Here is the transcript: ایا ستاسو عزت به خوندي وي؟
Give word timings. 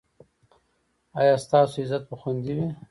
ایا 1.19 1.35
ستاسو 1.45 1.75
عزت 1.83 2.03
به 2.09 2.15
خوندي 2.21 2.53
وي؟ 2.57 2.67